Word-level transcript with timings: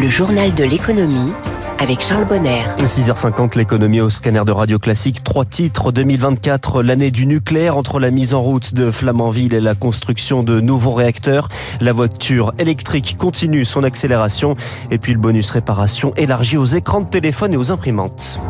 Le 0.00 0.08
journal 0.08 0.54
de 0.54 0.64
l'économie 0.64 1.34
avec 1.78 2.00
Charles 2.00 2.24
Bonner. 2.24 2.62
6h50, 2.78 3.58
l'économie 3.58 4.00
au 4.00 4.08
scanner 4.08 4.42
de 4.46 4.52
Radio 4.52 4.78
Classique. 4.78 5.22
Trois 5.22 5.44
titres 5.44 5.92
2024, 5.92 6.82
l'année 6.82 7.10
du 7.10 7.26
nucléaire 7.26 7.76
entre 7.76 8.00
la 8.00 8.10
mise 8.10 8.32
en 8.32 8.40
route 8.40 8.72
de 8.72 8.90
Flamanville 8.90 9.52
et 9.52 9.60
la 9.60 9.74
construction 9.74 10.42
de 10.42 10.58
nouveaux 10.58 10.92
réacteurs. 10.92 11.50
La 11.82 11.92
voiture 11.92 12.54
électrique 12.58 13.16
continue 13.18 13.66
son 13.66 13.84
accélération 13.84 14.56
et 14.90 14.96
puis 14.96 15.12
le 15.12 15.18
bonus 15.18 15.50
réparation 15.50 16.14
élargi 16.16 16.56
aux 16.56 16.64
écrans 16.64 17.02
de 17.02 17.10
téléphone 17.10 17.52
et 17.52 17.58
aux 17.58 17.70
imprimantes. 17.70 18.40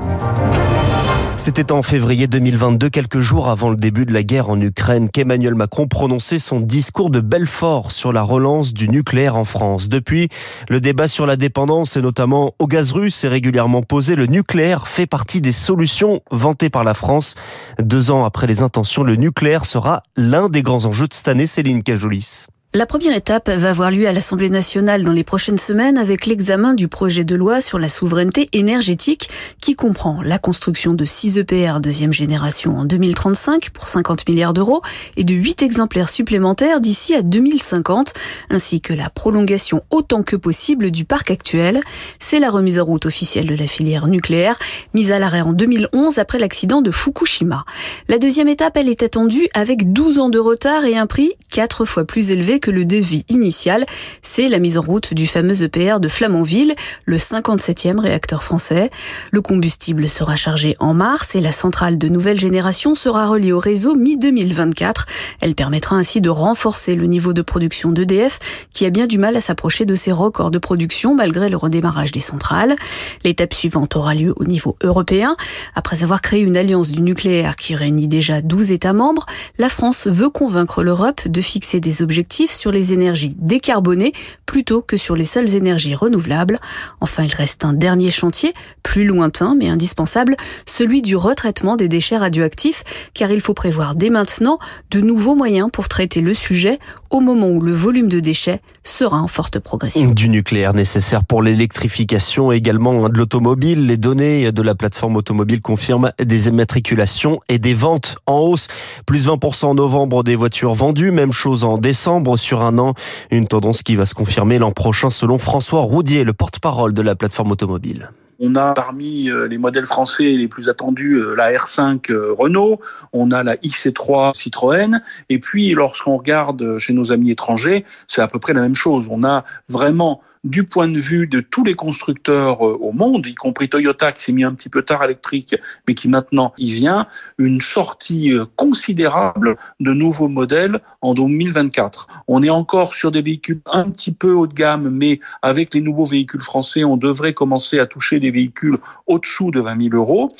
C'était 1.40 1.72
en 1.72 1.82
février 1.82 2.26
2022, 2.26 2.90
quelques 2.90 3.20
jours 3.20 3.48
avant 3.48 3.70
le 3.70 3.76
début 3.76 4.04
de 4.04 4.12
la 4.12 4.22
guerre 4.22 4.50
en 4.50 4.60
Ukraine, 4.60 5.08
qu'Emmanuel 5.08 5.54
Macron 5.54 5.88
prononçait 5.88 6.38
son 6.38 6.60
discours 6.60 7.08
de 7.08 7.20
Belfort 7.20 7.92
sur 7.92 8.12
la 8.12 8.20
relance 8.20 8.74
du 8.74 8.90
nucléaire 8.90 9.36
en 9.36 9.46
France. 9.46 9.88
Depuis, 9.88 10.28
le 10.68 10.82
débat 10.82 11.08
sur 11.08 11.24
la 11.24 11.36
dépendance 11.36 11.96
et 11.96 12.02
notamment 12.02 12.52
au 12.58 12.66
gaz 12.66 12.92
russe 12.92 13.24
est 13.24 13.28
régulièrement 13.28 13.80
posé. 13.80 14.16
Le 14.16 14.26
nucléaire 14.26 14.86
fait 14.86 15.06
partie 15.06 15.40
des 15.40 15.50
solutions 15.50 16.20
vantées 16.30 16.68
par 16.68 16.84
la 16.84 16.92
France. 16.92 17.36
Deux 17.78 18.10
ans 18.10 18.26
après 18.26 18.46
les 18.46 18.60
intentions, 18.60 19.02
le 19.02 19.16
nucléaire 19.16 19.64
sera 19.64 20.02
l'un 20.18 20.50
des 20.50 20.60
grands 20.60 20.84
enjeux 20.84 21.08
de 21.08 21.14
cette 21.14 21.28
année, 21.28 21.46
Céline 21.46 21.82
Cajoulis. 21.82 22.48
La 22.72 22.86
première 22.86 23.16
étape 23.16 23.50
va 23.50 23.70
avoir 23.70 23.90
lieu 23.90 24.06
à 24.06 24.12
l'Assemblée 24.12 24.48
nationale 24.48 25.02
dans 25.02 25.10
les 25.10 25.24
prochaines 25.24 25.58
semaines 25.58 25.98
avec 25.98 26.24
l'examen 26.24 26.72
du 26.72 26.86
projet 26.86 27.24
de 27.24 27.34
loi 27.34 27.60
sur 27.60 27.80
la 27.80 27.88
souveraineté 27.88 28.48
énergétique 28.52 29.28
qui 29.60 29.74
comprend 29.74 30.22
la 30.22 30.38
construction 30.38 30.92
de 30.92 31.04
6 31.04 31.38
EPR 31.38 31.80
deuxième 31.80 32.12
génération 32.12 32.78
en 32.78 32.84
2035 32.84 33.70
pour 33.70 33.88
50 33.88 34.28
milliards 34.28 34.54
d'euros 34.54 34.82
et 35.16 35.24
de 35.24 35.34
8 35.34 35.64
exemplaires 35.64 36.08
supplémentaires 36.08 36.80
d'ici 36.80 37.12
à 37.12 37.22
2050 37.22 38.14
ainsi 38.50 38.80
que 38.80 38.92
la 38.92 39.10
prolongation 39.10 39.82
autant 39.90 40.22
que 40.22 40.36
possible 40.36 40.92
du 40.92 41.04
parc 41.04 41.32
actuel. 41.32 41.80
C'est 42.20 42.38
la 42.38 42.50
remise 42.50 42.78
en 42.78 42.84
route 42.84 43.04
officielle 43.04 43.48
de 43.48 43.56
la 43.56 43.66
filière 43.66 44.06
nucléaire 44.06 44.56
mise 44.94 45.10
à 45.10 45.18
l'arrêt 45.18 45.40
en 45.40 45.52
2011 45.52 46.20
après 46.20 46.38
l'accident 46.38 46.82
de 46.82 46.92
Fukushima. 46.92 47.64
La 48.06 48.18
deuxième 48.18 48.46
étape, 48.46 48.76
elle 48.76 48.88
est 48.88 49.02
attendue 49.02 49.48
avec 49.54 49.92
12 49.92 50.20
ans 50.20 50.30
de 50.30 50.38
retard 50.38 50.84
et 50.84 50.96
un 50.96 51.08
prix 51.08 51.32
4 51.50 51.84
fois 51.84 52.04
plus 52.04 52.30
élevé 52.30 52.59
que 52.60 52.70
le 52.70 52.84
devis 52.84 53.24
initial, 53.28 53.86
c'est 54.22 54.48
la 54.48 54.58
mise 54.58 54.78
en 54.78 54.82
route 54.82 55.14
du 55.14 55.26
fameux 55.26 55.62
EPR 55.62 55.98
de 55.98 56.08
Flamanville, 56.08 56.74
le 57.04 57.16
57e 57.16 57.98
réacteur 57.98 58.44
français. 58.44 58.90
Le 59.32 59.42
combustible 59.42 60.08
sera 60.08 60.36
chargé 60.36 60.76
en 60.78 60.94
mars 60.94 61.34
et 61.34 61.40
la 61.40 61.52
centrale 61.52 61.98
de 61.98 62.08
nouvelle 62.08 62.38
génération 62.38 62.94
sera 62.94 63.26
reliée 63.26 63.52
au 63.52 63.58
réseau 63.58 63.96
mi-2024. 63.96 65.06
Elle 65.40 65.54
permettra 65.54 65.96
ainsi 65.96 66.20
de 66.20 66.30
renforcer 66.30 66.94
le 66.94 67.06
niveau 67.06 67.32
de 67.32 67.42
production 67.42 67.92
d'EDF 67.92 68.38
qui 68.72 68.86
a 68.86 68.90
bien 68.90 69.06
du 69.06 69.18
mal 69.18 69.36
à 69.36 69.40
s'approcher 69.40 69.86
de 69.86 69.94
ses 69.94 70.12
records 70.12 70.50
de 70.50 70.58
production 70.58 71.14
malgré 71.14 71.48
le 71.48 71.56
redémarrage 71.56 72.12
des 72.12 72.20
centrales. 72.20 72.76
L'étape 73.24 73.54
suivante 73.54 73.96
aura 73.96 74.14
lieu 74.14 74.34
au 74.36 74.44
niveau 74.44 74.76
européen. 74.82 75.36
Après 75.74 76.02
avoir 76.02 76.20
créé 76.20 76.40
une 76.40 76.56
alliance 76.56 76.90
du 76.90 77.00
nucléaire 77.00 77.56
qui 77.56 77.74
réunit 77.74 78.08
déjà 78.08 78.42
12 78.42 78.70
États 78.70 78.92
membres, 78.92 79.26
la 79.58 79.68
France 79.68 80.06
veut 80.06 80.30
convaincre 80.30 80.82
l'Europe 80.82 81.26
de 81.26 81.40
fixer 81.40 81.80
des 81.80 82.02
objectifs 82.02 82.49
sur 82.50 82.72
les 82.72 82.92
énergies 82.92 83.34
décarbonées 83.38 84.12
plutôt 84.46 84.82
que 84.82 84.96
sur 84.96 85.16
les 85.16 85.24
seules 85.24 85.54
énergies 85.54 85.94
renouvelables. 85.94 86.58
Enfin, 87.00 87.22
il 87.24 87.34
reste 87.34 87.64
un 87.64 87.72
dernier 87.72 88.10
chantier, 88.10 88.52
plus 88.82 89.04
lointain 89.04 89.54
mais 89.56 89.68
indispensable, 89.68 90.36
celui 90.66 91.02
du 91.02 91.16
retraitement 91.16 91.76
des 91.76 91.88
déchets 91.88 92.16
radioactifs, 92.16 92.84
car 93.14 93.30
il 93.30 93.40
faut 93.40 93.54
prévoir 93.54 93.94
dès 93.94 94.10
maintenant 94.10 94.58
de 94.90 95.00
nouveaux 95.00 95.34
moyens 95.34 95.70
pour 95.72 95.88
traiter 95.88 96.20
le 96.20 96.34
sujet 96.34 96.78
au 97.10 97.20
moment 97.20 97.48
où 97.48 97.60
le 97.60 97.72
volume 97.72 98.08
de 98.08 98.20
déchets 98.20 98.60
sera 98.82 99.18
en 99.18 99.28
forte 99.28 99.58
progression. 99.58 100.10
Du 100.10 100.28
nucléaire 100.28 100.74
nécessaire 100.74 101.24
pour 101.24 101.42
l'électrification, 101.42 102.52
également 102.52 103.08
de 103.08 103.18
l'automobile. 103.18 103.86
Les 103.86 103.96
données 103.96 104.52
de 104.52 104.62
la 104.62 104.74
plateforme 104.74 105.16
automobile 105.16 105.60
confirment 105.60 106.12
des 106.22 106.48
immatriculations 106.48 107.40
et 107.48 107.58
des 107.58 107.74
ventes 107.74 108.16
en 108.26 108.38
hausse. 108.38 108.68
Plus 109.06 109.26
20% 109.26 109.66
en 109.66 109.74
novembre 109.74 110.22
des 110.24 110.36
voitures 110.36 110.74
vendues, 110.74 111.10
même 111.10 111.32
chose 111.32 111.64
en 111.64 111.78
décembre 111.78 112.36
sur 112.40 112.62
un 112.62 112.78
an. 112.78 112.94
Une 113.30 113.46
tendance 113.46 113.82
qui 113.82 113.94
va 113.94 114.06
se 114.06 114.14
confirmer 114.14 114.58
l'an 114.58 114.72
prochain 114.72 115.10
selon 115.10 115.38
François 115.38 115.82
Roudier, 115.82 116.24
le 116.24 116.32
porte-parole 116.32 116.92
de 116.92 117.02
la 117.02 117.14
plateforme 117.14 117.52
automobile. 117.52 118.10
On 118.42 118.54
a 118.54 118.72
parmi 118.72 119.28
euh, 119.28 119.46
les 119.46 119.58
modèles 119.58 119.84
français 119.84 120.24
les 120.24 120.48
plus 120.48 120.70
attendus 120.70 121.16
euh, 121.16 121.34
la 121.34 121.52
R5 121.52 122.10
euh, 122.10 122.32
Renault, 122.32 122.80
on 123.12 123.32
a 123.32 123.42
la 123.42 123.56
XC3 123.56 124.34
Citroën, 124.34 125.02
et 125.28 125.38
puis 125.38 125.72
lorsqu'on 125.72 126.16
regarde 126.16 126.78
chez 126.78 126.94
nos 126.94 127.12
amis 127.12 127.30
étrangers, 127.30 127.84
c'est 128.08 128.22
à 128.22 128.28
peu 128.28 128.38
près 128.38 128.54
la 128.54 128.62
même 128.62 128.74
chose. 128.74 129.08
On 129.10 129.24
a 129.24 129.44
vraiment 129.68 130.22
du 130.44 130.64
point 130.64 130.88
de 130.88 130.98
vue 130.98 131.26
de 131.26 131.40
tous 131.40 131.64
les 131.64 131.74
constructeurs 131.74 132.66
euh, 132.66 132.78
au 132.80 132.92
monde, 132.92 133.26
y 133.26 133.34
compris 133.34 133.68
Toyota 133.68 134.12
qui 134.12 134.22
s'est 134.22 134.32
mis 134.32 134.44
un 134.44 134.54
petit 134.54 134.68
peu 134.68 134.82
tard 134.82 135.04
électrique, 135.04 135.56
mais 135.86 135.94
qui 135.94 136.08
maintenant 136.08 136.52
y 136.56 136.72
vient, 136.72 137.06
une 137.38 137.60
sortie 137.60 138.32
euh, 138.32 138.46
considérable 138.56 139.56
de 139.80 139.92
nouveaux 139.92 140.28
modèles 140.28 140.80
en 141.02 141.12
2024. 141.14 142.06
On 142.28 142.42
est 142.42 142.50
encore 142.50 142.94
sur 142.94 143.10
des 143.10 143.22
véhicules 143.22 143.60
un 143.66 143.90
petit 143.90 144.12
peu 144.12 144.32
haut 144.32 144.46
de 144.46 144.54
gamme, 144.54 144.88
mais 144.88 145.20
avec 145.42 145.74
les 145.74 145.80
nouveaux 145.80 146.04
véhicules 146.04 146.40
français, 146.40 146.84
on 146.84 146.96
devrait 146.96 147.34
commencer 147.34 147.78
à 147.78 147.86
toucher 147.86 148.18
des 148.18 148.30
véhicules 148.30 148.78
au-dessous 149.06 149.50
de 149.50 149.60
20 149.60 149.90
000 149.90 149.94
euros. 149.94 150.30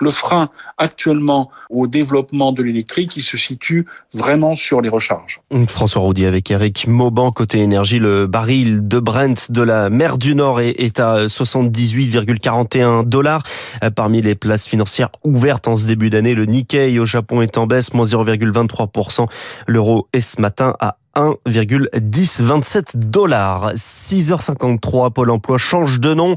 Le 0.00 0.10
frein 0.10 0.48
actuellement 0.78 1.50
au 1.68 1.86
développement 1.86 2.52
de 2.52 2.62
l'électrique, 2.62 3.16
il 3.16 3.22
se 3.22 3.36
situe 3.36 3.86
vraiment 4.14 4.56
sur 4.56 4.80
les 4.80 4.88
recharges. 4.88 5.42
François 5.68 6.00
Roudy 6.00 6.24
avec 6.24 6.50
Eric 6.50 6.86
Mauban 6.86 7.30
côté 7.30 7.58
énergie, 7.58 7.98
le 7.98 8.26
baril 8.26 8.86
de 8.86 8.98
Brent 8.98 9.49
de 9.50 9.62
la 9.62 9.90
mer 9.90 10.16
du 10.16 10.34
Nord 10.34 10.60
est 10.60 11.00
à 11.00 11.26
78,41 11.26 13.04
dollars. 13.04 13.42
Parmi 13.94 14.22
les 14.22 14.34
places 14.34 14.66
financières 14.66 15.10
ouvertes 15.24 15.68
en 15.68 15.76
ce 15.76 15.86
début 15.86 16.08
d'année, 16.08 16.34
le 16.34 16.46
Nikkei 16.46 16.98
au 16.98 17.04
Japon 17.04 17.42
est 17.42 17.58
en 17.58 17.66
baisse, 17.66 17.92
moins 17.92 18.06
0,23%. 18.06 19.26
L'euro 19.66 20.08
est 20.12 20.20
ce 20.20 20.40
matin 20.40 20.74
à 20.80 20.96
1,1027 21.16 22.96
dollars. 22.96 23.72
6h53, 23.74 25.12
Pôle 25.12 25.30
emploi 25.30 25.58
change 25.58 25.98
de 25.98 26.14
nom 26.14 26.36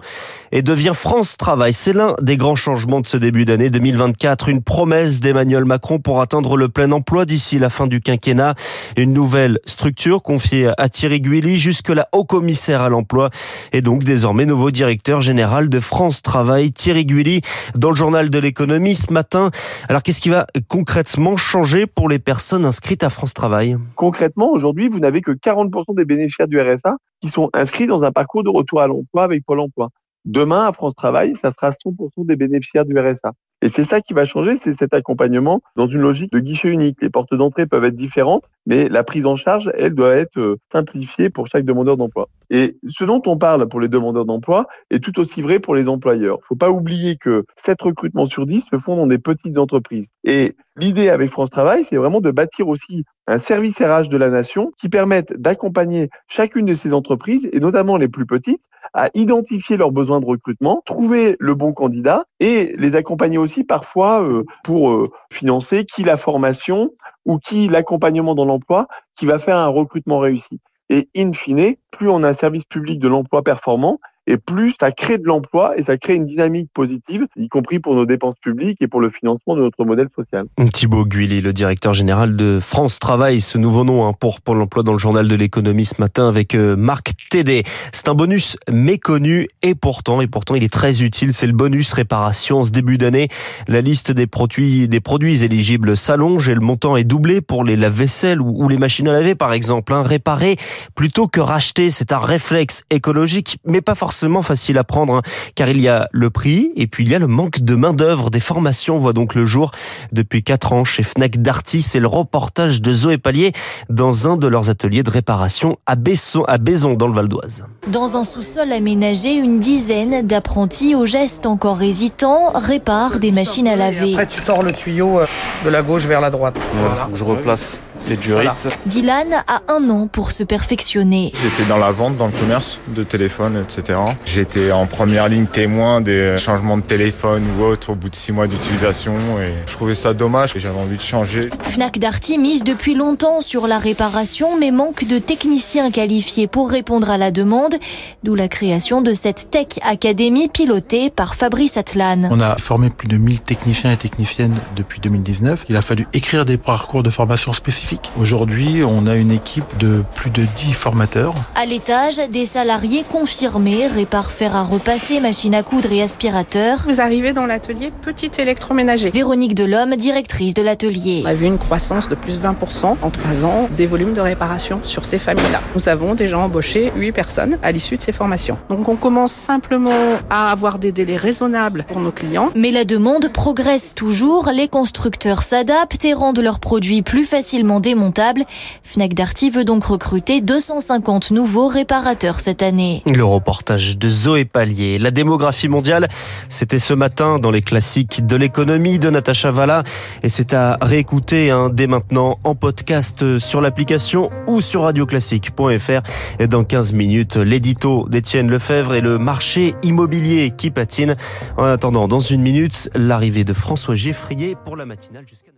et 0.52 0.62
devient 0.62 0.94
France 0.96 1.38
Travail. 1.38 1.74
C'est 1.74 1.94
l'un 1.94 2.16
des 2.22 2.38
grands 2.38 2.56
changements 2.56 3.00
de 3.00 3.08
ce 3.08 3.18
début 3.18 3.46
d'année 3.46 3.70
2024. 3.70 4.50
Une 4.50 4.64
promesse 4.64 5.20
d'Emmanuel 5.20 5.66
Macron 5.66 6.00
pour 6.00 6.22
atteindre 6.22 6.58
le 6.58 6.70
plein 6.70 6.92
emploi 6.92 7.26
d'ici 7.26 7.60
la 7.60 7.70
fin 7.70 7.88
du 7.88 8.02
quinquennat. 8.02 8.56
Une 8.98 9.14
nouvelle 9.14 9.60
structure 9.66 10.24
confiée 10.24 10.72
à 10.78 10.90
Thierry 10.90 11.22
Guilly, 11.22 11.60
jusque-là 11.60 12.08
haut 12.12 12.26
commissaire 12.26 12.82
à 12.82 12.90
l'emploi 12.90 13.30
et 13.74 13.82
donc 13.82 14.04
désormais 14.04 14.46
nouveau 14.46 14.72
directeur 14.72 15.22
général 15.22 15.70
de 15.70 15.80
France 15.80 16.22
Travail. 16.22 16.72
Thierry 16.72 17.06
Guilly 17.06 17.42
dans 17.76 17.90
le 17.90 17.96
journal 17.96 18.30
de 18.30 18.40
l'économie 18.40 18.96
ce 18.96 19.14
matin. 19.14 19.52
Alors 19.88 20.02
qu'est-ce 20.02 20.22
qui 20.22 20.30
va 20.30 20.48
concrètement 20.68 21.38
changer 21.38 21.86
pour 21.86 22.10
les 22.10 22.20
personnes 22.20 22.66
inscrites 22.66 23.04
à 23.04 23.10
France 23.10 23.34
Travail? 23.34 23.78
Concrètement, 23.96 24.58
aujourd'hui, 24.64 24.88
vous 24.88 25.00
n'avez 25.00 25.20
que 25.20 25.32
40% 25.32 25.94
des 25.94 26.06
bénéficiaires 26.06 26.48
du 26.48 26.60
RSA 26.60 26.96
qui 27.20 27.30
sont 27.30 27.50
inscrits 27.54 27.86
dans 27.86 28.04
un 28.04 28.14
parcours 28.14 28.44
de 28.44 28.50
retour 28.50 28.80
à 28.80 28.88
l'emploi 28.88 29.26
avec 29.26 29.44
Pôle 29.46 29.60
emploi. 29.60 29.90
Demain, 30.24 30.68
à 30.68 30.72
France 30.72 30.96
Travail, 30.96 31.36
ça 31.36 31.52
sera 31.52 31.72
100% 31.72 32.26
des 32.26 32.38
bénéficiaires 32.38 32.86
du 32.86 32.98
RSA. 32.98 33.34
Et 33.64 33.70
c'est 33.70 33.86
ça 33.86 34.02
qui 34.02 34.14
va 34.14 34.26
changer, 34.26 34.58
c'est 34.58 34.74
cet 34.74 34.94
accompagnement 34.94 35.62
dans 35.78 35.88
une 35.88 36.02
logique 36.02 36.34
de 36.34 36.40
guichet 36.40 36.68
unique. 36.68 36.98
Les 37.02 37.10
portes 37.10 37.34
d'entrée 37.34 37.66
peuvent 37.66 37.86
être 37.86 37.96
différentes, 37.96 38.44
mais 38.66 38.90
la 38.90 39.06
prise 39.06 39.26
en 39.26 39.38
charge, 39.38 39.72
elle, 39.78 39.96
doit 39.96 40.16
être 40.16 40.38
euh, 40.38 40.58
simplifiée 40.70 41.30
pour 41.30 41.48
chaque 41.48 41.64
demandeur 41.64 41.96
d'emploi. 41.96 42.28
Et 42.50 42.76
ce 42.90 43.06
dont 43.06 43.22
on 43.26 43.38
parle 43.38 43.70
pour 43.70 43.80
les 43.80 43.88
demandeurs 43.88 44.26
d'emploi 44.26 44.68
est 44.92 45.02
tout 45.02 45.18
aussi 45.18 45.42
vrai 45.42 45.60
pour 45.60 45.76
les 45.76 45.88
employeurs. 45.88 46.40
Il 46.40 46.44
ne 46.44 46.48
faut 46.48 46.56
pas 46.58 46.72
oublier 46.72 47.16
que 47.16 47.46
7 47.56 47.82
recrutements 47.84 48.26
sur 48.26 48.46
10 48.46 48.66
se 48.70 48.80
font 48.80 48.98
dans 48.98 49.08
des 49.08 49.18
petites 49.18 49.58
entreprises. 49.58 50.08
Et 50.26 50.58
l'idée 50.76 51.08
avec 51.08 51.30
France 51.30 51.50
Travail, 51.50 51.86
c'est 51.86 51.96
vraiment 51.96 52.20
de 52.20 52.32
bâtir 52.32 52.68
aussi 52.68 53.06
un 53.28 53.40
service 53.40 53.82
RH 53.82 54.10
de 54.10 54.18
la 54.18 54.30
nation 54.30 54.74
qui 54.78 54.90
permette 54.90 55.40
d'accompagner 55.40 56.10
chacune 56.28 56.66
de 56.66 56.74
ces 56.74 56.94
entreprises, 56.94 57.50
et 57.54 57.62
notamment 57.62 57.96
les 57.96 58.10
plus 58.10 58.26
petites, 58.26 58.62
à 58.94 59.10
identifier 59.14 59.78
leurs 59.78 59.92
besoins 59.92 60.20
de 60.20 60.26
recrutement, 60.26 60.82
trouver 60.86 61.36
le 61.40 61.56
bon 61.56 61.74
candidat 61.74 62.26
et 62.40 62.76
les 62.78 62.96
accompagner 62.96 63.38
aussi 63.38 63.53
parfois 63.62 64.24
euh, 64.24 64.44
pour 64.64 64.90
euh, 64.90 65.12
financer 65.32 65.86
qui 65.86 66.04
la 66.04 66.18
formation 66.18 66.92
ou 67.26 67.38
qui 67.38 67.68
l'accompagnement 67.68 68.34
dans 68.34 68.46
l'emploi 68.46 68.88
qui 69.16 69.28
va 69.28 69.38
faire 69.38 69.58
un 69.58 69.68
recrutement 69.68 70.20
réussi. 70.20 70.60
Et 70.90 71.10
in 71.16 71.34
fine, 71.34 71.76
plus 71.92 72.10
on 72.10 72.24
a 72.24 72.30
un 72.30 72.34
service 72.34 72.66
public 72.66 73.00
de 73.00 73.08
l'emploi 73.08 73.44
performant, 73.44 74.00
et 74.28 74.38
plus 74.38 74.74
ça 74.80 74.92
crée 74.92 75.18
de 75.18 75.26
l'emploi 75.26 75.78
et 75.78 75.84
ça 75.84 75.98
crée 75.98 76.16
une 76.16 76.26
dynamique 76.26 76.70
positive, 76.74 77.26
y 77.36 77.50
compris 77.50 77.80
pour 77.80 77.96
nos 77.96 78.06
dépenses 78.06 78.36
publiques 78.42 78.78
et 78.82 78.88
pour 78.88 79.02
le 79.02 79.10
financement 79.10 79.56
de 79.56 79.62
notre 79.62 79.84
modèle 79.84 80.08
social. 80.16 80.46
Thibaut 80.72 81.06
Guilly, 81.06 81.42
le 81.42 81.54
directeur 81.54 81.94
général 81.94 82.36
de 82.36 82.60
France 82.62 83.00
Travail, 83.00 83.42
ce 83.42 83.58
nouveau 83.58 83.84
nom 83.84 84.08
hein, 84.08 84.14
pour 84.14 84.42
Pôle 84.42 84.62
emploi 84.62 84.84
dans 84.84 84.94
le 84.94 85.00
journal 85.00 85.28
de 85.28 85.36
l'économie 85.36 85.86
ce 85.86 86.00
matin 86.00 86.28
avec 86.28 86.56
euh, 86.56 86.76
Marc 86.76 87.12
Tédé. 87.30 87.64
C'est 87.92 88.08
un 88.08 88.16
bonus 88.16 88.58
méconnu 88.72 89.48
et 89.62 89.76
pourtant, 89.76 90.22
et 90.22 90.28
pourtant 90.28 90.56
il 90.56 90.64
est 90.64 90.74
très 90.74 91.02
utile, 91.02 91.34
c'est 91.34 91.48
le 91.48 91.54
bonus 91.54 91.94
réparation 91.94 92.64
ce 92.64 92.72
début 92.72 92.98
d'année. 92.98 93.28
La 93.68 93.82
liste 93.82 94.12
des 94.12 94.28
produits, 94.28 94.88
des 94.88 95.00
produits 95.00 95.44
éligibles 95.44 95.98
s'allonge 95.98 96.48
et 96.48 96.56
le 96.56 96.62
montant 96.62 96.96
est 96.96 97.04
doublé 97.04 97.42
pour 97.42 97.64
les 97.64 97.76
lave-vaisselle 97.76 98.42
ou, 98.42 98.70
les 98.70 98.78
machines 98.78 99.08
à 99.08 99.12
laver 99.12 99.36
par 99.36 99.54
exemple. 99.54 99.94
Hein. 99.94 100.04
Réparer 100.04 100.56
plutôt 100.96 101.28
que 101.28 101.40
racheter, 101.40 101.92
c'est 101.92 102.12
un 102.12 102.20
réflexe 102.20 102.84
écologique, 102.90 103.58
mais 103.66 103.82
pas 103.82 103.96
forcément 103.96 104.13
forcément 104.14 104.44
facile 104.44 104.78
à 104.78 104.84
prendre, 104.84 105.16
hein, 105.16 105.22
car 105.56 105.70
il 105.70 105.82
y 105.82 105.88
a 105.88 106.08
le 106.12 106.30
prix 106.30 106.72
et 106.76 106.86
puis 106.86 107.04
il 107.04 107.10
y 107.10 107.16
a 107.16 107.20
le 107.20 107.26
manque 107.26 107.62
de 107.62 107.74
main 107.74 107.94
d'œuvre. 107.94 108.30
Des 108.30 108.40
formations 108.40 109.00
voient 109.00 109.12
donc 109.12 109.34
le 109.34 109.48
jour 109.48 109.72
depuis 110.12 110.44
4 110.44 110.72
ans 110.72 110.86
chez 110.86 111.02
Fnac 111.02 111.42
Darty. 111.42 111.82
C'est 111.82 112.00
le 112.00 112.06
reportage 112.06 112.80
de 112.80 112.94
Zoé 112.94 113.18
Pallier 113.18 113.54
dans 113.90 114.28
un 114.28 114.38
de 114.38 114.46
leurs 114.46 114.70
ateliers 114.70 115.02
de 115.02 115.10
réparation 115.10 115.78
à 115.88 115.96
Besson, 115.96 116.44
à 116.48 116.60
Baison 116.60 116.94
dans 116.94 117.08
le 117.08 117.14
Val 117.14 117.28
d'Oise. 117.28 117.66
Dans 117.88 118.16
un 118.16 118.24
sous-sol 118.24 118.72
aménagé, 118.72 119.34
une 119.34 119.60
dizaine 119.60 120.28
d'apprentis 120.28 120.94
aux 120.94 121.08
gestes 121.08 121.48
encore 121.48 121.82
hésitants 121.82 122.52
réparent 122.54 123.18
des 123.18 123.32
machines 123.32 123.68
à 123.68 123.76
laver. 123.76 124.14
Après, 124.14 124.28
tu 124.28 124.42
tords 124.42 124.62
le 124.62 124.74
tuyau 124.74 125.22
euh, 125.22 125.26
de 125.66 125.72
la 125.72 125.82
gauche 125.82 126.06
vers 126.06 126.22
la 126.22 126.30
droite. 126.30 126.60
Voilà. 126.76 127.10
Je 127.16 127.24
replace 127.24 127.84
les 128.08 128.18
durites. 128.18 128.78
Dylan 128.86 129.44
a 129.48 129.62
un 129.68 129.90
an 129.90 130.08
pour 130.08 130.32
se 130.32 130.44
perfectionner. 130.44 131.32
J'étais 131.42 131.68
dans 131.68 131.78
la 131.78 131.92
vente, 131.92 132.18
dans 132.18 132.28
le 132.28 132.32
commerce 132.32 132.80
de 132.90 133.04
téléphone, 133.04 133.64
etc. 133.64 134.00
J'étais 134.26 134.72
en 134.72 134.86
première 134.86 135.30
ligne 135.30 135.46
témoin 135.46 136.02
des 136.02 136.36
changements 136.38 136.78
de 136.78 136.84
téléphone 136.84 137.44
ou 137.58 137.64
autre 137.64 137.92
au 137.92 137.96
bout 137.96 138.10
de 138.10 138.16
six 138.16 138.32
mois 138.32 138.48
d'utilisation 138.48 139.14
et 139.40 139.54
je 139.66 139.74
trouvais 139.74 139.96
ça 139.96 140.14
dommage 140.14 140.56
et 140.56 140.60
j'avais 140.60 140.80
envie 140.80 140.98
de 140.98 141.02
changer. 141.02 141.42
Fnac 141.64 142.00
Darty 142.00 142.38
mise 142.38 142.64
depuis 142.64 142.96
longtemps 142.96 143.42
sur 143.42 143.68
la 143.68 143.80
réparation 143.80 144.58
mais 144.58 144.72
manque 144.72 145.06
de 145.06 145.20
techniciens 145.20 145.92
qualifiés 145.92 146.48
pour 146.48 146.70
répondre 146.70 147.10
à 147.10 147.18
la 147.18 147.32
demande, 147.32 147.76
d'où 148.24 148.36
la 148.36 148.48
création 148.48 149.02
de 149.02 149.14
cette 149.14 149.50
Tech 149.52 149.80
Academy 149.84 150.48
pilotée 150.48 151.10
par 151.10 151.36
Fabrice 151.36 151.78
Atlan. 151.78 152.30
On 152.32 152.40
a 152.40 152.58
formé 152.58 152.90
plus 152.90 153.08
de 153.08 153.18
1000 153.18 153.42
techniciens 153.42 153.92
et 153.92 153.98
techniciennes 153.98 154.56
depuis 154.76 155.00
2019. 155.00 155.66
Il 155.70 155.76
a 155.76 155.82
fallu 155.82 156.08
écrire 156.14 156.46
des 156.46 156.58
parcours 156.58 157.04
de 157.04 157.10
formation 157.10 157.54
spécifiques 157.54 158.12
Aujourd'hui, 158.20 158.84
on 158.84 159.08
a 159.08 159.16
une 159.16 159.32
équipe 159.32 159.78
de 159.80 160.04
plus 160.16 160.30
de 160.30 160.44
10 160.56 160.74
formateurs. 160.74 161.34
À 161.56 161.66
l'étage, 161.66 162.18
des 162.32 162.46
salariés 162.46 163.04
confirmés 163.10 163.88
réparent 163.94 164.32
fer 164.32 164.56
à 164.56 164.64
repasser, 164.64 165.20
machine 165.20 165.54
à 165.54 165.64
coudre 165.64 165.92
et 165.92 166.02
aspirateur. 166.02 166.80
Vous 166.86 167.00
arrivez 167.00 167.32
dans 167.32 167.46
l'atelier 167.46 167.92
petit 168.02 168.32
électroménager. 168.40 169.12
Véronique 169.12 169.54
Delhomme, 169.54 169.96
directrice 169.96 170.54
de 170.56 170.62
l'atelier. 170.62 171.22
On 171.26 171.30
a 171.30 171.34
vu 171.34 171.46
une 171.46 171.58
croissance 171.60 172.10
de 172.10 172.16
plus 172.16 172.40
de 172.40 172.46
20% 172.46 172.98
en 173.02 173.10
3 173.10 173.46
ans 173.46 173.70
des 173.76 173.86
volumes 173.86 174.14
de 174.14 174.22
réparation 174.22 174.80
sur 174.84 175.06
ces 175.06 175.20
familles-là. 175.20 175.62
Nous 175.76 175.90
avons 175.90 176.16
déjà 176.16 176.40
embauché 176.40 176.92
8 176.96 177.12
personnes 177.12 177.58
à 177.62 177.72
l'issue 177.72 177.98
de 177.98 178.02
ces 178.02 178.12
formations. 178.12 178.58
Donc 178.70 178.90
on 178.90 178.96
commence 178.96 179.32
simplement 179.32 179.92
à 180.30 180.52
avoir 180.52 180.80
des 180.80 180.92
délais 180.92 181.18
raisonnables 181.18 181.86
pour 181.88 182.02
nos 182.02 182.12
clients. 182.12 182.52
Mais 182.56 182.72
la 182.72 182.86
demande 182.86 183.32
progresse 183.32 183.94
toujours. 183.96 184.50
Les 184.54 184.68
constructeurs 184.68 185.44
s'adaptent 185.44 186.04
et 186.04 186.14
rendent 186.14 186.40
leurs 186.40 186.60
produits 186.60 187.04
plus 187.04 187.26
facilement 187.26 187.80
démontable. 187.80 188.44
Fnac 188.84 189.14
Darty 189.14 189.52
veut 189.52 189.66
donc 189.66 189.84
recruter 189.84 190.42
250 190.42 191.32
nouveaux 191.32 191.68
réparateurs 191.68 192.40
cette 192.40 192.64
année. 192.64 193.04
Le 193.14 193.24
reportage 193.24 193.83
de 193.98 194.10
Zoé 194.10 194.46
Pallier. 194.46 194.98
La 194.98 195.12
démographie 195.12 195.68
mondiale, 195.68 196.08
c'était 196.50 196.80
ce 196.80 196.94
matin 196.94 197.38
dans 197.38 197.52
les 197.52 197.62
classiques 197.62 198.26
de 198.26 198.36
l'économie 198.36 199.00
de 199.00 199.10
Natacha 199.10 199.52
Valla 199.52 199.84
et 200.24 200.30
c'est 200.30 200.54
à 200.54 200.78
réécouter 200.82 201.52
hein, 201.52 201.70
dès 201.72 201.88
maintenant 201.88 202.40
en 202.44 202.56
podcast 202.56 203.38
sur 203.40 203.62
l'application 203.62 204.30
ou 204.48 204.62
sur 204.62 204.84
radioclassique.fr. 204.84 206.02
Et 206.40 206.48
dans 206.48 206.64
15 206.64 206.94
minutes, 206.94 207.36
l'édito 207.36 208.08
d'Étienne 208.10 208.50
Lefebvre 208.50 208.96
et 208.96 209.02
le 209.02 209.18
marché 209.18 209.76
immobilier 209.84 210.52
qui 210.56 210.72
patine. 210.72 211.16
En 211.58 211.66
attendant, 211.66 212.08
dans 212.08 212.20
une 212.20 212.42
minute, 212.42 212.90
l'arrivée 212.96 213.44
de 213.44 213.54
François 213.54 213.96
Geffrier 213.96 214.56
pour 214.66 214.76
la 214.76 214.86
matinale 214.86 215.26
jusqu'à 215.28 215.54